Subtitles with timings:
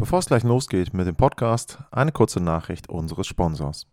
[0.00, 3.88] Bevor es gleich losgeht mit dem Podcast, eine kurze Nachricht unseres Sponsors.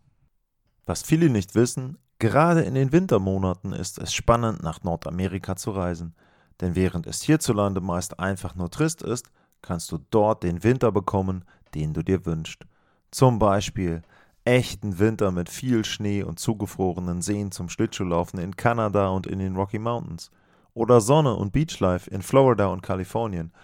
[0.84, 6.14] Was viele nicht wissen, gerade in den Wintermonaten ist es spannend, nach Nordamerika zu reisen.
[6.60, 9.32] Denn während es hierzulande meist einfach nur trist ist,
[9.62, 12.64] kannst du dort den Winter bekommen, den du dir wünschst.
[13.10, 14.02] Zum Beispiel
[14.44, 19.56] echten Winter mit viel Schnee und zugefrorenen Seen zum Schlittschuhlaufen in Kanada und in den
[19.56, 20.30] Rocky Mountains.
[20.72, 23.52] Oder Sonne und Beachlife in Florida und Kalifornien–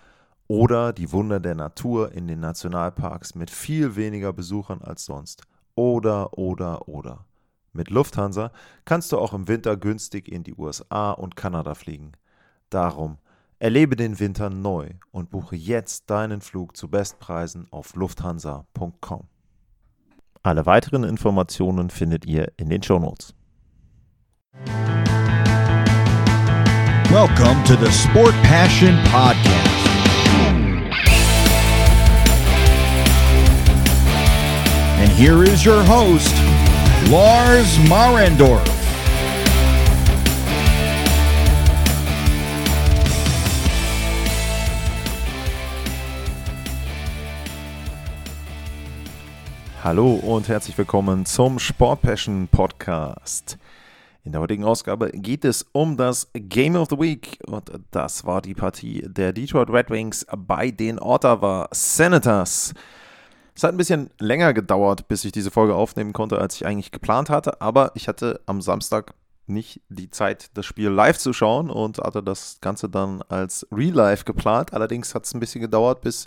[0.49, 5.43] oder die Wunder der Natur in den Nationalparks mit viel weniger Besuchern als sonst.
[5.75, 7.25] Oder, oder, oder.
[7.73, 8.53] Mit Lufthansa
[8.85, 12.13] kannst du auch im Winter günstig in die USA und Kanada fliegen.
[12.69, 13.19] Darum
[13.59, 19.29] erlebe den Winter neu und buche jetzt deinen Flug zu Bestpreisen auf lufthansa.com.
[20.43, 23.35] Alle weiteren Informationen findet ihr in den Shownotes.
[27.09, 29.72] Welcome to the Sport Passion Podcast.
[35.03, 36.33] And here is your host,
[37.11, 38.63] Lars Marendorf.
[49.83, 53.59] Hallo und herzlich willkommen zum Sport Passion Podcast.
[54.23, 58.41] In der heutigen Ausgabe geht es um das Game of the Week und das war
[58.41, 62.73] die Partie der Detroit Red Wings bei den Ottawa Senators.
[63.55, 66.91] Es hat ein bisschen länger gedauert, bis ich diese Folge aufnehmen konnte, als ich eigentlich
[66.91, 69.15] geplant hatte, aber ich hatte am Samstag
[69.47, 73.95] nicht die Zeit, das Spiel live zu schauen und hatte das Ganze dann als Real
[73.95, 74.73] Life geplant.
[74.73, 76.27] Allerdings hat es ein bisschen gedauert, bis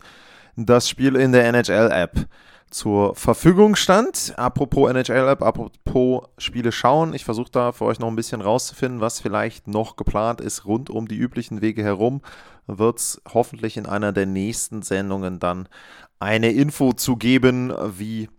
[0.55, 2.27] das Spiel in der NHL-App
[2.69, 4.33] zur Verfügung stand.
[4.37, 7.13] Apropos NHL-App, apropos Spiele schauen.
[7.13, 10.89] Ich versuche da für euch noch ein bisschen rauszufinden, was vielleicht noch geplant ist rund
[10.89, 12.21] um die üblichen Wege herum.
[12.67, 15.69] Wird es hoffentlich in einer der nächsten Sendungen dann
[16.19, 18.29] eine Info zu geben, wie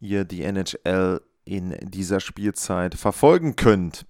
[0.00, 4.04] ihr die NHL in dieser Spielzeit verfolgen könnt.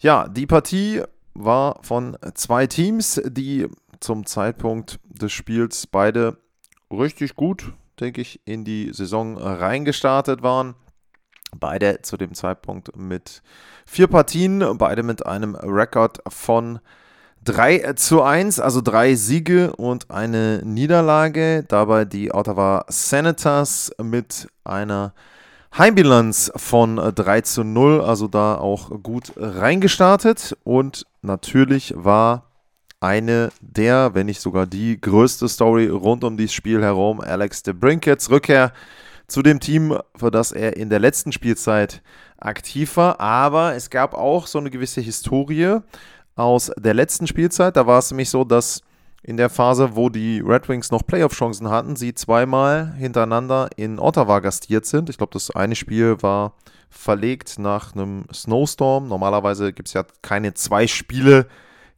[0.00, 1.02] Ja, die Partie
[1.34, 3.68] war von zwei Teams, die
[4.00, 6.38] zum Zeitpunkt des Spiels beide
[6.90, 10.74] richtig gut, denke ich, in die Saison reingestartet waren.
[11.56, 13.42] Beide zu dem Zeitpunkt mit
[13.84, 16.78] vier Partien, beide mit einem Rekord von
[17.44, 21.64] 3 zu 1, also drei Siege und eine Niederlage.
[21.66, 25.14] Dabei die Ottawa Senators mit einer
[25.76, 30.56] Heimbilanz von 3 zu 0, also da auch gut reingestartet.
[30.64, 32.49] Und natürlich war
[33.00, 37.72] eine der, wenn nicht sogar die größte Story rund um dieses Spiel herum, Alex de
[37.74, 38.72] Brinkets Rückkehr
[39.26, 42.02] zu dem Team, für das er in der letzten Spielzeit
[42.38, 43.18] aktiv war.
[43.20, 45.78] Aber es gab auch so eine gewisse Historie
[46.36, 47.76] aus der letzten Spielzeit.
[47.76, 48.82] Da war es nämlich so, dass
[49.22, 54.40] in der Phase, wo die Red Wings noch Playoff-Chancen hatten, sie zweimal hintereinander in Ottawa
[54.40, 55.10] gastiert sind.
[55.10, 56.54] Ich glaube, das eine Spiel war
[56.88, 59.08] verlegt nach einem Snowstorm.
[59.08, 61.46] Normalerweise gibt es ja keine zwei Spiele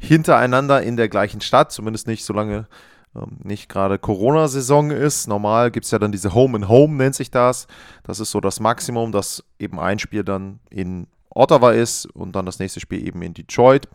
[0.03, 2.67] hintereinander in der gleichen Stadt, zumindest nicht solange
[3.15, 5.29] ähm, nicht gerade Corona-Saison ist.
[5.29, 7.67] Normal gibt es ja dann diese Home and Home, nennt sich das.
[8.03, 12.47] Das ist so das Maximum, dass eben ein Spiel dann in Ottawa ist und dann
[12.47, 13.89] das nächste Spiel eben in Detroit.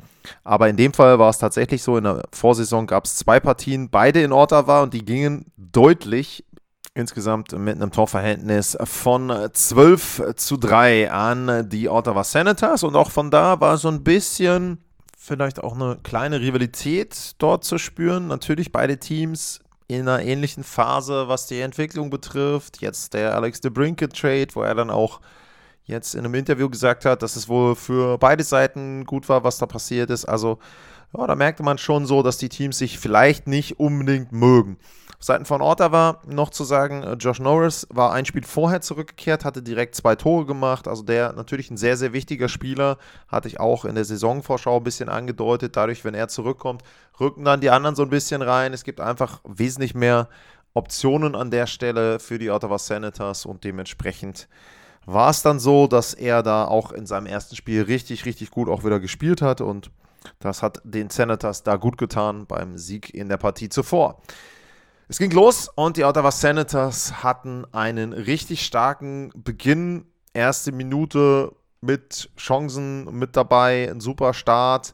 [0.44, 3.89] Aber in dem Fall war es tatsächlich so, in der Vorsaison gab es zwei Partien,
[3.89, 6.45] beide in Ottawa und die gingen deutlich
[6.94, 13.29] insgesamt mit einem Torverhältnis von 12 zu 3 an die Ottawa Senators und auch von
[13.29, 14.84] da war so ein bisschen
[15.28, 18.28] vielleicht auch eine kleine Rivalität dort zu spüren.
[18.28, 22.82] Natürlich beide Teams in einer ähnlichen Phase, was die Entwicklung betrifft.
[22.82, 25.22] Jetzt der Alex de Brinket Trade, wo er dann auch
[25.88, 29.58] jetzt in einem Interview gesagt hat, dass es wohl für beide Seiten gut war, was
[29.58, 30.25] da passiert ist.
[30.25, 30.59] Also,
[31.18, 34.78] ja, da merkte man schon so, dass die Teams sich vielleicht nicht unbedingt mögen.
[35.20, 39.64] Seiten von Ottawa noch zu sagen, äh, Josh Norris war ein Spiel vorher zurückgekehrt, hatte
[39.64, 40.88] direkt zwei Tore gemacht.
[40.88, 44.84] Also der natürlich ein sehr, sehr wichtiger Spieler, hatte ich auch in der Saisonvorschau ein
[44.84, 45.75] bisschen angedeutet.
[45.75, 46.84] Dadurch, wenn er zurückkommt,
[47.19, 48.74] rücken dann die anderen so ein bisschen rein.
[48.74, 50.30] Es gibt einfach wesentlich mehr
[50.74, 54.48] Optionen an der Stelle für die Ottawa Senators und dementsprechend
[55.07, 58.68] war es dann so, dass er da auch in seinem ersten Spiel richtig, richtig gut
[58.68, 59.89] auch wieder gespielt hat und
[60.39, 64.21] das hat den Senators da gut getan beim Sieg in der Partie zuvor.
[65.07, 70.06] Es ging los und die Ottawa Senators hatten einen richtig starken Beginn.
[70.33, 74.94] Erste Minute mit Chancen mit dabei, ein super Start.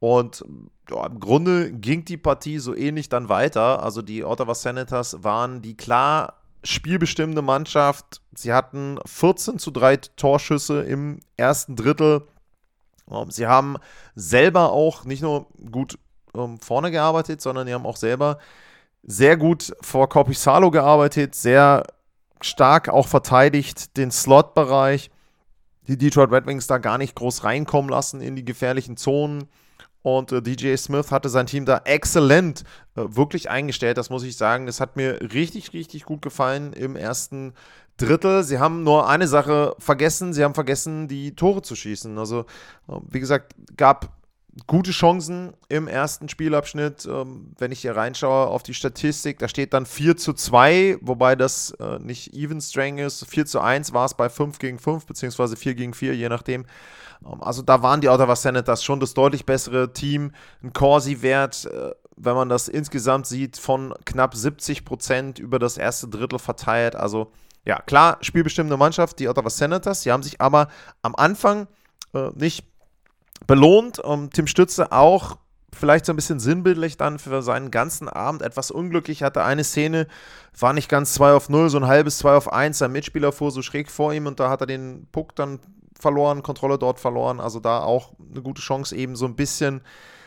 [0.00, 0.44] Und
[0.90, 3.84] ja, im Grunde ging die Partie so ähnlich dann weiter.
[3.84, 8.20] Also die Ottawa Senators waren die klar spielbestimmende Mannschaft.
[8.34, 12.26] Sie hatten 14 zu 3 Torschüsse im ersten Drittel.
[13.10, 13.76] Ähm, sie haben
[14.14, 15.98] selber auch nicht nur gut
[16.34, 18.38] ähm, vorne gearbeitet, sondern sie haben auch selber
[19.02, 21.84] sehr gut vor Corpisalo gearbeitet, sehr
[22.40, 25.10] stark auch verteidigt, den Slot-Bereich.
[25.88, 29.48] Die Detroit Red Wings da gar nicht groß reinkommen lassen in die gefährlichen Zonen.
[30.02, 32.64] Und äh, DJ Smith hatte sein Team da exzellent
[32.96, 34.68] äh, wirklich eingestellt, das muss ich sagen.
[34.68, 37.54] Es hat mir richtig, richtig gut gefallen im ersten
[37.96, 38.42] Drittel.
[38.42, 42.18] Sie haben nur eine Sache vergessen, sie haben vergessen, die Tore zu schießen.
[42.18, 42.40] Also,
[42.88, 44.10] äh, wie gesagt, gab
[44.66, 47.06] gute Chancen im ersten Spielabschnitt.
[47.06, 51.36] Ähm, wenn ich hier reinschaue auf die Statistik, da steht dann 4 zu 2, wobei
[51.36, 53.24] das äh, nicht even strang ist.
[53.26, 56.66] 4 zu 1 war es bei 5 gegen 5, beziehungsweise 4 gegen 4, je nachdem.
[57.26, 60.32] Ähm, also da waren die Ottawa Senators schon das deutlich bessere Team.
[60.62, 66.08] Ein Corsi-Wert, äh, wenn man das insgesamt sieht, von knapp 70 Prozent über das erste
[66.08, 66.96] Drittel verteilt.
[66.96, 67.32] Also
[67.64, 70.02] ja, klar, spielbestimmende Mannschaft, die Ottawa Senators.
[70.02, 70.68] Sie haben sich aber
[71.02, 71.68] am Anfang
[72.12, 72.64] äh, nicht
[73.46, 73.98] belohnt.
[73.98, 75.36] Und Tim Stütze auch
[75.72, 79.22] vielleicht so ein bisschen sinnbildlich dann für seinen ganzen Abend etwas unglücklich.
[79.22, 80.06] Hatte eine Szene,
[80.58, 82.78] war nicht ganz 2 auf 0, so ein halbes 2 auf 1.
[82.78, 85.60] Sein Mitspieler fuhr so schräg vor ihm und da hat er den Puck dann
[86.02, 87.40] verloren, Kontrolle dort verloren.
[87.40, 89.80] Also da auch eine gute Chance, eben so ein bisschen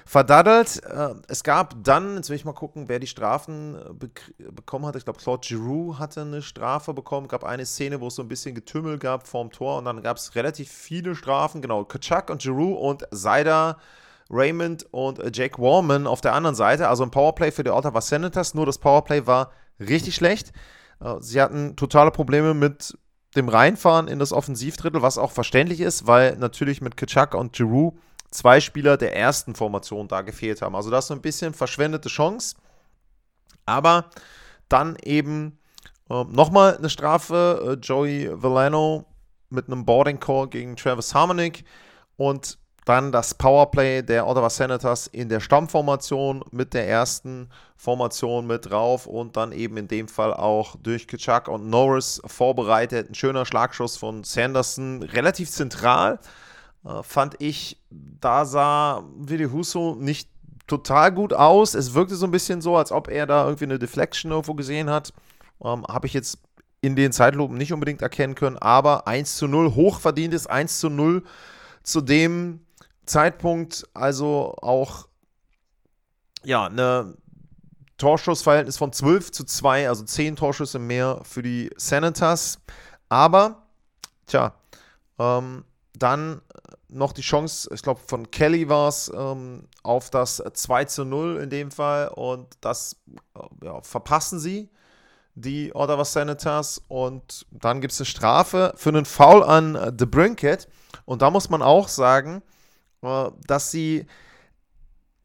[0.05, 0.83] verdaddelt.
[0.83, 4.09] Äh, es gab dann, jetzt will ich mal gucken, wer die Strafen äh, be
[4.51, 4.95] bekommen hat.
[4.95, 7.25] Ich glaube, Claude Giroux hatte eine Strafe bekommen.
[7.25, 10.01] Es gab eine Szene, wo es so ein bisschen Getümmel gab vorm Tor und dann
[10.01, 11.61] gab es relativ viele Strafen.
[11.61, 13.77] Genau, Kachuk und Giroux und Seider.
[14.31, 16.87] Raymond und äh, Jake Warman auf der anderen Seite.
[16.87, 18.55] Also ein Powerplay für die Ottawa Senators.
[18.55, 20.51] Nur das Powerplay war richtig schlecht.
[21.19, 22.97] Sie hatten totale Probleme mit
[23.35, 27.97] dem Reinfahren in das Offensivdrittel, was auch verständlich ist, weil natürlich mit Kachuk und Giroux
[28.31, 30.75] zwei Spieler der ersten Formation da gefehlt haben.
[30.75, 32.55] Also das ist so ein bisschen verschwendete Chance.
[33.65, 34.09] Aber
[34.69, 35.57] dann eben
[36.09, 37.77] äh, nochmal eine Strafe.
[37.77, 39.05] Äh, Joey Villano
[39.49, 41.63] mit einem Boarding Call gegen Travis Harmonic
[42.17, 48.69] und dann das Powerplay der Ottawa Senators in der Stammformation mit der ersten Formation mit
[48.69, 53.09] drauf und dann eben in dem Fall auch durch Kitschak und Norris vorbereitet.
[53.09, 56.19] Ein schöner Schlagschuss von Sanderson, relativ zentral.
[56.85, 60.29] Äh, fand ich, da sah Willi Husso nicht
[60.67, 61.73] total gut aus.
[61.73, 64.91] Es wirkte so ein bisschen so, als ob er da irgendwie eine Deflection irgendwo gesehen
[64.91, 65.11] hat.
[65.63, 66.37] Ähm, Habe ich jetzt
[66.81, 71.23] in den Zeitlupen nicht unbedingt erkennen können, aber 1 zu 0, hochverdientes 1 zu 0
[71.81, 72.64] zu dem
[73.05, 75.07] Zeitpunkt, also auch
[76.43, 77.15] ja, eine
[77.97, 82.59] Torschussverhältnis von 12 zu 2, also 10 Torschüsse mehr für die Senators.
[83.09, 83.63] Aber,
[84.27, 84.53] tja,
[85.17, 85.63] ähm,
[85.93, 86.41] dann
[86.89, 91.37] noch die Chance, ich glaube, von Kelly war es, ähm, auf das 2 zu 0
[91.37, 92.09] in dem Fall.
[92.09, 92.97] Und das
[93.35, 94.69] äh, ja, verpassen sie,
[95.35, 96.81] die Ottawa Senators.
[96.87, 100.67] Und dann gibt es eine Strafe für einen Foul an äh, The Brinket.
[101.05, 102.41] Und da muss man auch sagen,
[103.47, 104.05] dass sie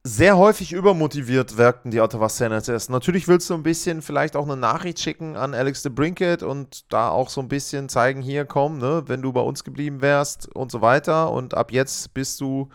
[0.03, 2.89] sehr häufig übermotiviert wirkten, die Ottawa Senators.
[2.89, 6.91] Natürlich willst du ein bisschen vielleicht auch eine Nachricht schicken an Alex de Brinket und
[6.91, 10.49] da auch so ein bisschen zeigen, hier komm, ne, wenn du bei uns geblieben wärst
[10.55, 11.31] und so weiter.
[11.31, 12.71] Und ab jetzt bist du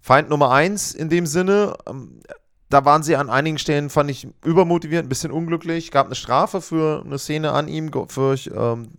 [0.00, 1.74] Feind Nummer eins in dem Sinne.
[1.86, 2.20] Ähm,
[2.70, 5.90] da waren sie an einigen Stellen, fand ich, übermotiviert, ein bisschen unglücklich.
[5.90, 8.92] Gab eine Strafe für eine Szene an ihm, für ähm,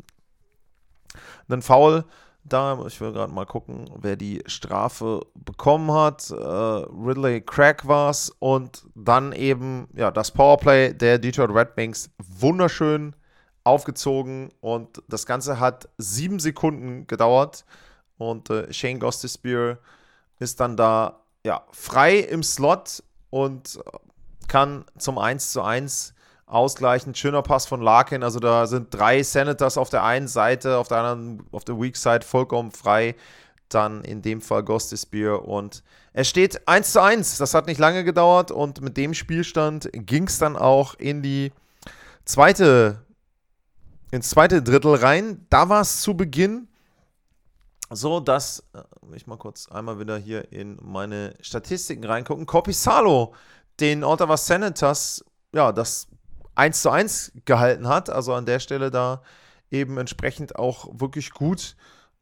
[1.49, 2.05] einen Foul
[2.49, 2.83] da.
[2.87, 6.29] Ich will gerade mal gucken, wer die Strafe bekommen hat.
[6.29, 8.29] Äh, Ridley Craig war es.
[8.39, 13.15] Und dann eben ja, das Powerplay der Detroit Red Wings wunderschön
[13.63, 14.51] aufgezogen.
[14.61, 17.65] Und das Ganze hat sieben Sekunden gedauert.
[18.17, 19.79] Und äh, Shane Gostisbehere
[20.39, 23.79] ist dann da ja, frei im Slot und
[24.47, 26.13] kann zum 1 zu 1
[26.47, 27.17] ausgleichend.
[27.17, 28.23] Schöner Pass von Larkin.
[28.23, 31.95] Also da sind drei Senators auf der einen Seite, auf der anderen, auf der Weak
[31.95, 33.15] Side vollkommen frei.
[33.69, 37.37] Dann in dem Fall Ghost Spear und es steht 1 zu 1.
[37.37, 41.51] Das hat nicht lange gedauert und mit dem Spielstand ging es dann auch in die
[42.23, 43.01] zweite,
[44.09, 45.45] ins zweite Drittel rein.
[45.49, 46.69] Da war es zu Beginn
[47.89, 52.45] so, dass, äh, ich mal kurz einmal wieder hier in meine Statistiken reingucken.
[52.45, 53.33] Copisalo,
[53.79, 55.23] den Ottawa Senators,
[55.53, 56.07] ja, das
[56.57, 58.09] 1 zu 1 gehalten hat.
[58.09, 59.21] Also an der Stelle da
[59.69, 61.75] eben entsprechend auch wirklich gut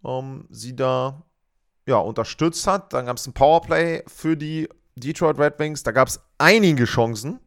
[0.06, 1.22] ähm, sie da
[1.88, 2.94] ja, unterstützt hat.
[2.94, 5.84] Dann gab es ein Powerplay für die Detroit Red Wings.
[5.84, 7.39] Da gab es einige Chancen.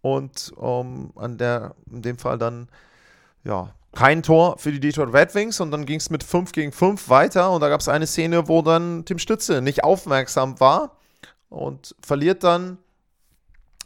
[0.00, 2.68] Und ähm, an der, in dem Fall dann,
[3.44, 5.60] ja, kein Tor für die Detroit Red Wings.
[5.60, 7.50] Und dann ging es mit 5 gegen 5 weiter.
[7.50, 10.96] Und da gab es eine Szene, wo dann Tim Stütze nicht aufmerksam war
[11.48, 12.78] und verliert dann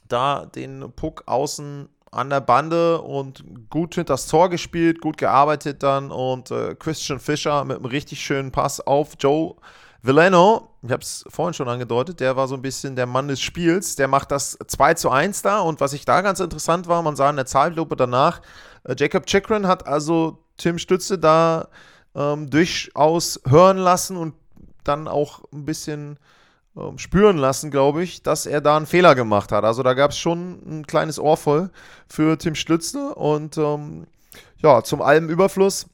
[0.09, 5.83] da den Puck außen an der Bande und gut hinter das Tor gespielt, gut gearbeitet
[5.83, 9.57] dann und äh, Christian Fischer mit einem richtig schönen Pass auf Joe
[10.02, 13.40] Villano, ich habe es vorhin schon angedeutet, der war so ein bisschen der Mann des
[13.40, 13.95] Spiels.
[13.95, 15.61] Der macht das 2 zu 1 da.
[15.61, 18.42] Und was ich da ganz interessant war, man sah in der Zahllupe danach,
[18.83, 21.69] äh, Jacob Chikrin hat also Tim Stütze da
[22.16, 24.35] ähm, durchaus hören lassen und
[24.83, 26.19] dann auch ein bisschen
[26.76, 29.64] ähm, spüren lassen, glaube ich, dass er da einen Fehler gemacht hat.
[29.64, 31.71] Also da gab es schon ein kleines Ohr voll
[32.09, 33.14] für Tim Stütze.
[33.14, 34.07] Und ähm,
[34.59, 35.87] ja, zum allem Überfluss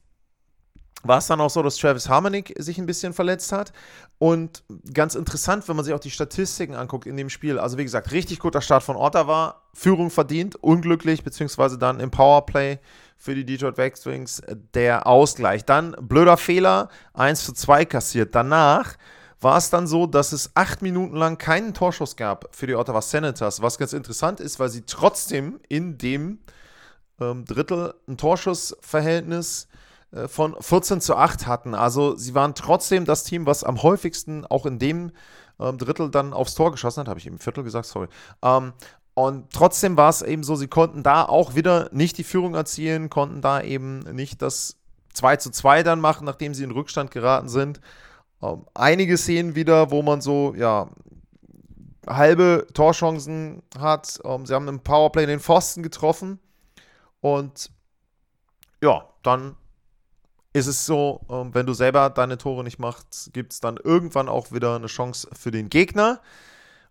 [1.02, 3.72] war es dann auch so, dass Travis Harmonic sich ein bisschen verletzt hat.
[4.18, 7.58] Und ganz interessant, wenn man sich auch die Statistiken anguckt in dem Spiel.
[7.58, 12.78] Also wie gesagt, richtig guter Start von Ottawa, Führung verdient, unglücklich, beziehungsweise dann im Powerplay
[13.16, 14.00] für die Detroit Red
[14.74, 15.64] der Ausgleich.
[15.64, 18.34] Dann blöder Fehler, 1 zu 2 kassiert.
[18.34, 18.96] Danach
[19.40, 23.02] war es dann so, dass es acht Minuten lang keinen Torschuss gab für die Ottawa
[23.02, 26.40] Senators, was ganz interessant ist, weil sie trotzdem in dem
[27.20, 29.68] ähm, Drittel ein Torschussverhältnis
[30.10, 31.74] äh, von 14 zu 8 hatten.
[31.74, 35.12] Also sie waren trotzdem das Team, was am häufigsten auch in dem
[35.60, 37.08] ähm, Drittel dann aufs Tor geschossen hat.
[37.08, 38.08] Habe ich im Viertel gesagt, sorry.
[38.42, 38.72] Ähm,
[39.14, 43.10] und trotzdem war es eben so, sie konnten da auch wieder nicht die Führung erzielen,
[43.10, 44.76] konnten da eben nicht das
[45.14, 47.80] 2 zu 2 dann machen, nachdem sie in Rückstand geraten sind.
[48.42, 50.88] Ähm, einige Szenen wieder, wo man so, ja,
[52.06, 54.18] halbe Torchancen hat.
[54.24, 56.38] Ähm, sie haben im Powerplay den Pfosten getroffen.
[57.20, 57.70] Und
[58.82, 59.56] ja, dann
[60.52, 64.28] ist es so, ähm, wenn du selber deine Tore nicht machst, gibt es dann irgendwann
[64.28, 66.20] auch wieder eine Chance für den Gegner.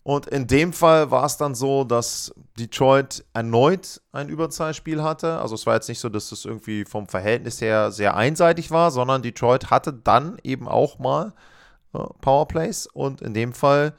[0.08, 5.38] Und in dem Fall war es dann so, dass Detroit erneut ein Überzahlspiel hatte.
[5.42, 8.92] Also es war jetzt nicht so, dass es irgendwie vom Verhältnis her sehr einseitig war,
[8.92, 11.34] sondern Detroit hatte dann eben auch mal
[11.94, 12.88] äh, Powerplays.
[12.88, 13.96] Und in dem Fall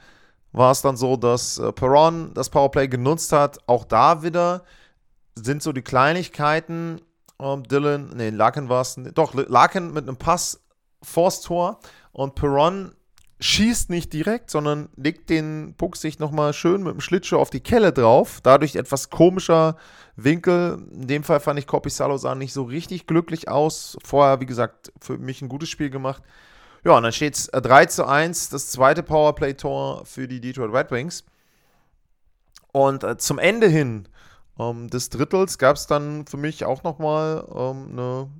[0.52, 3.58] war es dann so, dass äh, Perron das Powerplay genutzt hat.
[3.66, 4.62] Auch da wieder
[5.34, 7.02] sind so die Kleinigkeiten,
[7.38, 10.64] ähm, Dylan, nee, Larkin war es, doch, Larkin mit einem Pass
[11.02, 11.80] vors Tor
[12.12, 12.94] und Perron
[13.40, 17.60] schießt nicht direkt, sondern legt den Puck sich nochmal schön mit dem Schlittschuh auf die
[17.60, 18.40] Kelle drauf.
[18.42, 19.76] Dadurch etwas komischer
[20.16, 20.84] Winkel.
[20.92, 23.96] In dem Fall fand ich Corpissalo sah nicht so richtig glücklich aus.
[24.04, 26.22] Vorher, wie gesagt, für mich ein gutes Spiel gemacht.
[26.84, 30.90] Ja, und dann steht es 3 zu 1, das zweite Powerplay-Tor für die Detroit Red
[30.90, 31.24] Wings.
[32.72, 34.08] Und äh, zum Ende hin
[34.58, 38.30] ähm, des Drittels gab es dann für mich auch nochmal ähm, eine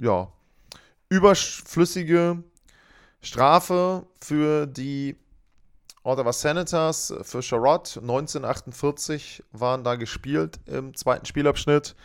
[0.00, 0.28] ja,
[1.08, 2.42] überflüssige
[3.26, 5.16] Strafe für die
[6.04, 8.00] Ottawa Senators, für Charlotte.
[8.00, 11.96] 1948 waren da gespielt im zweiten Spielabschnitt.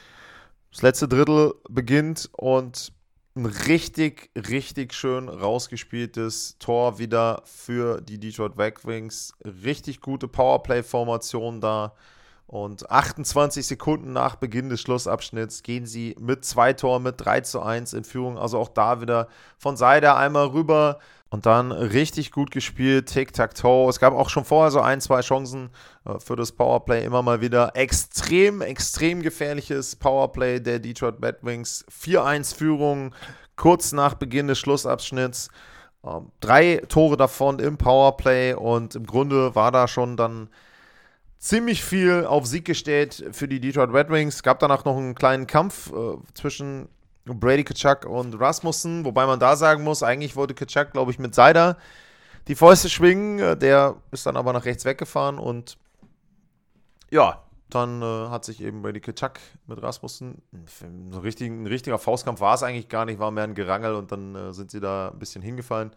[0.71, 2.91] Das letzte Drittel beginnt und
[3.35, 9.33] ein richtig, richtig schön rausgespieltes Tor wieder für die Detroit Red Wings.
[9.63, 11.93] Richtig gute Powerplay-Formation da.
[12.51, 17.61] Und 28 Sekunden nach Beginn des Schlussabschnitts gehen sie mit zwei Toren mit 3 zu
[17.61, 18.37] 1 in Führung.
[18.37, 23.05] Also auch da wieder von Seide einmal rüber und dann richtig gut gespielt.
[23.05, 23.89] Tic-Tac-Toe.
[23.89, 25.69] Es gab auch schon vorher so ein, zwei Chancen
[26.03, 27.05] äh, für das Powerplay.
[27.05, 31.85] Immer mal wieder extrem, extrem gefährliches Powerplay der Detroit Bad Wings.
[31.89, 33.15] 4-1 Führung
[33.55, 35.47] kurz nach Beginn des Schlussabschnitts.
[36.03, 40.49] Ähm, drei Tore davon im Powerplay und im Grunde war da schon dann
[41.41, 44.43] ziemlich viel auf Sieg gestellt für die Detroit Red Wings.
[44.43, 46.87] Gab danach noch einen kleinen Kampf äh, zwischen
[47.25, 51.35] Brady Kachuk und Rasmussen, wobei man da sagen muss, eigentlich wollte Kachuk, glaube ich, mit
[51.35, 51.77] Seider
[52.47, 53.39] die Fäuste schwingen.
[53.39, 55.77] Äh, der ist dann aber nach rechts weggefahren und
[57.09, 62.63] ja, dann äh, hat sich eben Brady Kachuk mit Rasmussen, ein richtiger Faustkampf war es
[62.63, 65.41] eigentlich gar nicht, war mehr ein Gerangel und dann äh, sind sie da ein bisschen
[65.41, 65.91] hingefallen.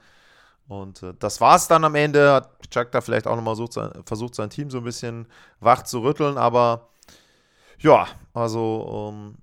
[0.68, 2.33] Und äh, das war es dann am Ende.
[2.33, 3.56] Hat Chuck da vielleicht auch nochmal
[4.04, 5.26] versucht, sein Team so ein bisschen
[5.61, 6.38] wach zu rütteln.
[6.38, 6.88] Aber
[7.78, 9.37] ja, also ähm,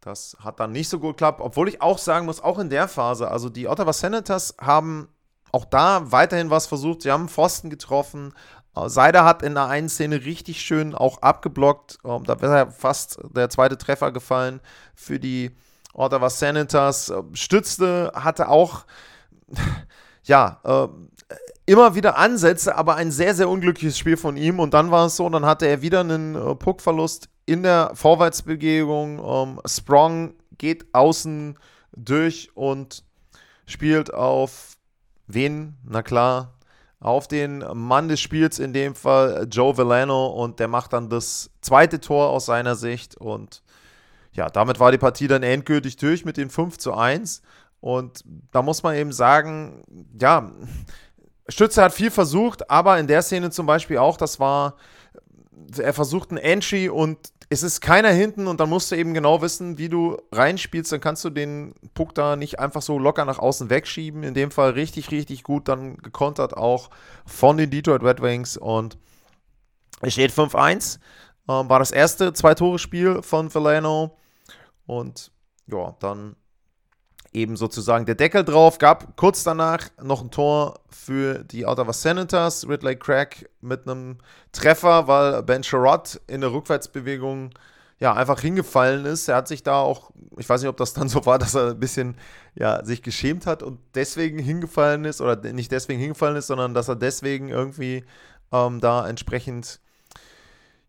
[0.00, 1.40] das hat dann nicht so gut geklappt.
[1.40, 5.08] Obwohl ich auch sagen muss, auch in der Phase, also die Ottawa Senators haben
[5.50, 7.02] auch da weiterhin was versucht.
[7.02, 8.34] Sie haben Pfosten getroffen.
[8.76, 11.98] Äh, Seider hat in der einen Szene richtig schön auch abgeblockt.
[12.04, 14.60] Ähm, da wäre fast der zweite Treffer gefallen
[14.94, 15.50] für die
[15.92, 17.10] Ottawa Senators.
[17.10, 18.84] Äh, stützte, hatte auch
[20.24, 20.88] ja, äh,
[21.66, 24.60] immer wieder Ansätze, aber ein sehr, sehr unglückliches Spiel von ihm.
[24.60, 29.18] Und dann war es so, dann hatte er wieder einen äh, Puckverlust in der Vorwärtsbewegung.
[29.24, 31.58] Ähm, Sprong geht außen
[31.96, 33.04] durch und
[33.66, 34.76] spielt auf
[35.26, 35.76] wen?
[35.84, 36.54] Na klar,
[37.00, 40.26] auf den Mann des Spiels, in dem Fall Joe Villano.
[40.26, 43.16] Und der macht dann das zweite Tor aus seiner Sicht.
[43.16, 43.62] Und
[44.32, 47.42] ja, damit war die Partie dann endgültig durch mit den 5 zu 1.
[47.84, 49.82] Und da muss man eben sagen,
[50.18, 50.50] ja,
[51.50, 54.76] Stütze hat viel versucht, aber in der Szene zum Beispiel auch, das war
[55.76, 57.18] er versucht ein Entry und
[57.50, 60.92] es ist keiner hinten und dann musst du eben genau wissen, wie du reinspielst.
[60.92, 64.22] Dann kannst du den Puck da nicht einfach so locker nach außen wegschieben.
[64.22, 66.88] In dem Fall richtig, richtig gut dann gekontert auch
[67.26, 68.96] von den Detroit Red Wings und
[70.00, 71.00] es steht 5-1.
[71.50, 74.16] Ähm, war das erste Zwei-Tore-Spiel von Veleno
[74.86, 75.32] und
[75.66, 76.36] ja, dann
[77.34, 78.78] eben sozusagen der Deckel drauf.
[78.78, 82.68] Gab kurz danach noch ein Tor für die Ottawa Senators.
[82.68, 84.18] Ridley Craig mit einem
[84.52, 87.50] Treffer, weil Ben Sherrod in der Rückwärtsbewegung
[87.98, 89.28] ja einfach hingefallen ist.
[89.28, 91.70] Er hat sich da auch, ich weiß nicht, ob das dann so war, dass er
[91.70, 92.16] ein bisschen
[92.54, 96.88] ja, sich geschämt hat und deswegen hingefallen ist oder nicht deswegen hingefallen ist, sondern dass
[96.88, 98.04] er deswegen irgendwie
[98.52, 99.80] ähm, da entsprechend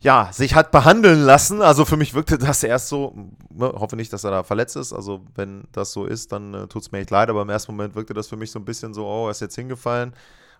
[0.05, 1.63] ja, sich hat behandeln lassen.
[1.63, 3.15] Also für mich wirkte das erst so,
[3.49, 4.93] ne, hoffe nicht, dass er da verletzt ist.
[4.93, 7.27] Also wenn das so ist, dann äh, tut es mir echt leid.
[7.27, 9.41] Aber im ersten Moment wirkte das für mich so ein bisschen so, oh, er ist
[9.41, 10.13] jetzt hingefallen.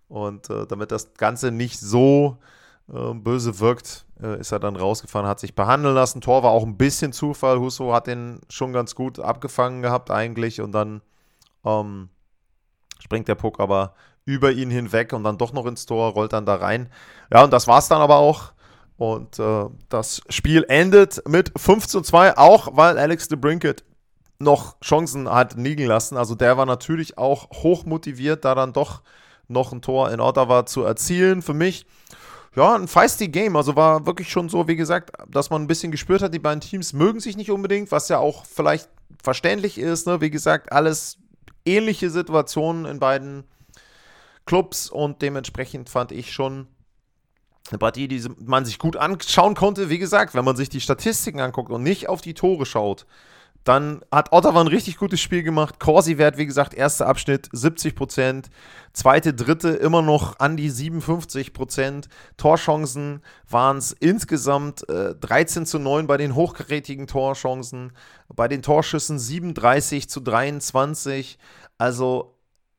[0.07, 2.39] Und äh, damit das Ganze nicht so
[2.91, 6.21] äh, böse wirkt, äh, ist er dann rausgefahren, hat sich behandeln lassen.
[6.21, 7.59] Tor war auch ein bisschen Zufall.
[7.59, 10.59] Husso hat den schon ganz gut abgefangen gehabt eigentlich.
[10.59, 11.03] Und dann
[11.63, 12.09] ähm,
[12.99, 13.93] springt der Puck aber
[14.25, 16.89] über ihn hinweg und dann doch noch ins Tor, rollt dann da rein.
[17.31, 18.54] Ja, und das war es dann aber auch.
[18.97, 23.83] Und äh, das Spiel endet mit 5 zu 2, auch weil Alex de Brinket
[24.39, 26.17] noch Chancen hat liegen lassen.
[26.17, 29.01] Also der war natürlich auch hoch motiviert, da dann doch
[29.47, 31.41] noch ein Tor in Ottawa zu erzielen.
[31.41, 31.85] Für mich,
[32.55, 33.55] ja, ein feisty Game.
[33.55, 36.61] Also war wirklich schon so, wie gesagt, dass man ein bisschen gespürt hat, die beiden
[36.61, 38.89] Teams mögen sich nicht unbedingt, was ja auch vielleicht
[39.21, 40.07] verständlich ist.
[40.07, 40.21] Ne?
[40.21, 41.17] Wie gesagt, alles
[41.65, 43.43] ähnliche Situationen in beiden
[44.45, 46.67] Clubs und dementsprechend fand ich schon
[47.69, 49.89] eine Partie, die man sich gut anschauen konnte.
[49.89, 53.05] Wie gesagt, wenn man sich die Statistiken anguckt und nicht auf die Tore schaut,
[53.65, 55.79] dann hat Ottawa ein richtig gutes Spiel gemacht.
[55.79, 58.45] Corsi-Wert, wie gesagt, erster Abschnitt 70%
[58.93, 62.05] Zweite, dritte immer noch an die 57%
[62.37, 67.91] Torchancen waren es insgesamt äh, 13 zu 9 bei den hochkarätigen Torchancen.
[68.27, 71.39] Bei den Torschüssen 37 zu 23.
[71.79, 72.34] Also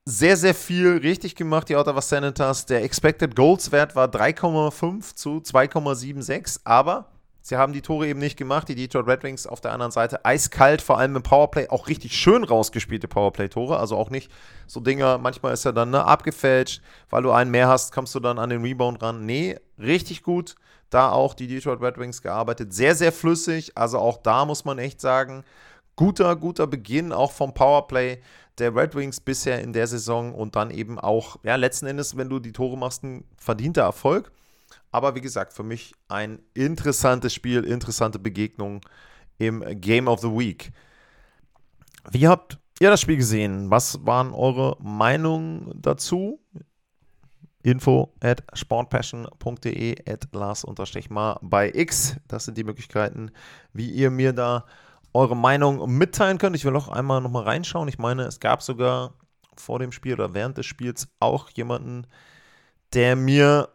[0.08, 2.64] sehr, sehr viel richtig gemacht, die Ottawa Senators.
[2.64, 7.06] Der Expected Goals Wert war 3,5 zu 2,76, aber
[7.42, 8.68] sie haben die Tore eben nicht gemacht.
[8.68, 12.16] Die Detroit Red Wings auf der anderen Seite eiskalt, vor allem im Powerplay, auch richtig
[12.16, 13.80] schön rausgespielte Powerplay-Tore.
[13.80, 14.30] Also auch nicht
[14.68, 18.20] so Dinger, manchmal ist er dann ne, abgefälscht, weil du einen mehr hast, kommst du
[18.20, 19.26] dann an den Rebound ran.
[19.26, 20.54] Nee, richtig gut.
[20.88, 22.72] Da auch die Detroit Red Wings gearbeitet.
[22.72, 23.76] Sehr, sehr flüssig.
[23.76, 25.42] Also auch da muss man echt sagen,
[25.96, 28.18] guter, guter Beginn auch vom Powerplay
[28.58, 32.28] der Red Wings bisher in der Saison und dann eben auch, ja, letzten Endes, wenn
[32.28, 34.30] du die Tore machst, ein verdienter Erfolg.
[34.90, 38.80] Aber wie gesagt, für mich ein interessantes Spiel, interessante Begegnung
[39.38, 40.72] im Game of the Week.
[42.10, 43.70] Wie habt ihr das Spiel gesehen?
[43.70, 46.40] Was waren eure Meinungen dazu?
[47.62, 52.16] Info at sportpassion.de at Lars-Mar bei X.
[52.28, 53.32] Das sind die Möglichkeiten,
[53.72, 54.64] wie ihr mir da
[55.16, 56.56] eure Meinung mitteilen könnt.
[56.56, 57.88] Ich will auch einmal nochmal reinschauen.
[57.88, 59.14] Ich meine, es gab sogar
[59.56, 62.06] vor dem Spiel oder während des Spiels auch jemanden,
[62.92, 63.68] der mir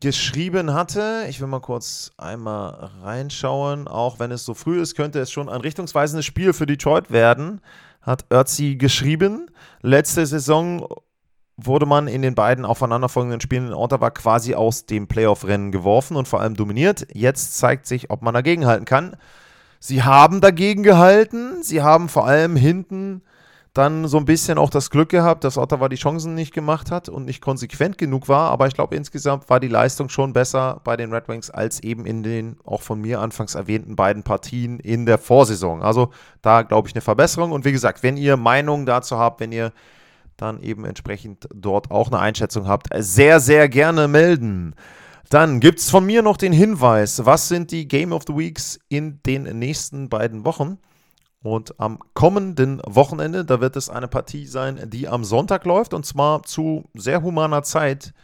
[0.00, 1.24] geschrieben hatte.
[1.28, 3.88] Ich will mal kurz einmal reinschauen.
[3.88, 7.60] Auch wenn es so früh ist, könnte es schon ein richtungsweisendes Spiel für Detroit werden,
[8.02, 9.50] hat Ötzi geschrieben.
[9.80, 10.86] Letzte Saison
[11.56, 16.28] wurde man in den beiden aufeinanderfolgenden Spielen in Ottawa quasi aus dem Playoff-Rennen geworfen und
[16.28, 17.06] vor allem dominiert.
[17.12, 19.16] Jetzt zeigt sich, ob man dagegenhalten kann.
[19.80, 21.62] Sie haben dagegen gehalten.
[21.62, 23.22] Sie haben vor allem hinten
[23.74, 27.08] dann so ein bisschen auch das Glück gehabt, dass Ottawa die Chancen nicht gemacht hat
[27.08, 28.50] und nicht konsequent genug war.
[28.50, 32.04] Aber ich glaube, insgesamt war die Leistung schon besser bei den Red Wings als eben
[32.04, 35.82] in den auch von mir anfangs erwähnten beiden Partien in der Vorsaison.
[35.82, 36.10] Also
[36.42, 37.52] da glaube ich eine Verbesserung.
[37.52, 39.72] Und wie gesagt, wenn ihr Meinungen dazu habt, wenn ihr
[40.36, 44.74] dann eben entsprechend dort auch eine Einschätzung habt, sehr, sehr gerne melden.
[45.30, 48.78] Dann gibt es von mir noch den Hinweis, was sind die Game of the Weeks
[48.88, 50.78] in den nächsten beiden Wochen?
[51.42, 56.06] Und am kommenden Wochenende, da wird es eine Partie sein, die am Sonntag läuft und
[56.06, 58.14] zwar zu sehr humaner Zeit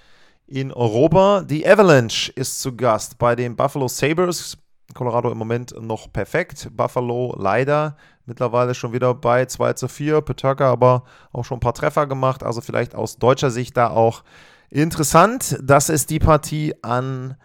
[0.47, 1.43] in Europa.
[1.43, 4.57] Die Avalanche ist zu Gast bei den Buffalo Sabres.
[4.95, 6.71] Colorado im Moment noch perfekt.
[6.75, 10.23] Buffalo leider mittlerweile schon wieder bei 2 zu 4.
[10.23, 12.43] Peterka aber auch schon ein paar Treffer gemacht.
[12.43, 14.23] Also vielleicht aus deutscher Sicht da auch
[14.75, 17.37] Interessant, das ist die Partie an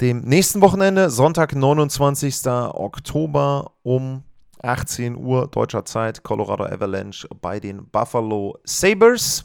[0.00, 2.46] dem nächsten Wochenende, Sonntag, 29.
[2.46, 4.22] Oktober um
[4.62, 9.44] 18 Uhr deutscher Zeit, Colorado Avalanche bei den Buffalo Sabres.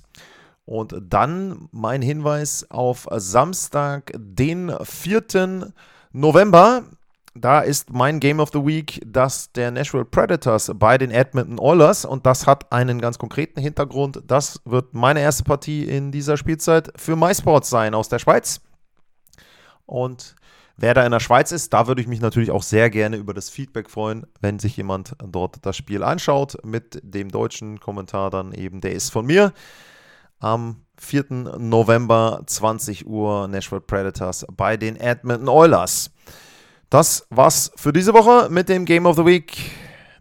[0.66, 5.74] Und dann mein Hinweis auf Samstag, den 4.
[6.12, 6.84] November.
[7.42, 12.06] Da ist mein Game of the Week das der Nashville Predators bei den Edmonton Oilers
[12.06, 14.22] und das hat einen ganz konkreten Hintergrund.
[14.26, 18.62] Das wird meine erste Partie in dieser Spielzeit für MySports sein aus der Schweiz.
[19.86, 20.36] Und
[20.80, 23.34] Wer da in der Schweiz ist, da würde ich mich natürlich auch sehr gerne über
[23.34, 28.54] das Feedback freuen, wenn sich jemand dort das Spiel anschaut mit dem deutschen Kommentar dann
[28.54, 29.54] eben, der ist von mir.
[30.40, 31.58] Am 4.
[31.58, 36.12] November 20 Uhr Nashville Predators bei den Edmonton Oilers.
[36.90, 39.72] Das war's für diese Woche mit dem Game of the Week.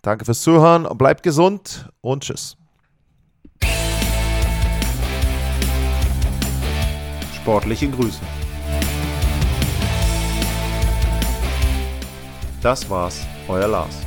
[0.03, 2.57] Danke fürs Zuhören, bleibt gesund und tschüss.
[7.37, 8.21] Sportliche Grüße.
[12.61, 13.99] Das war's, euer Lars.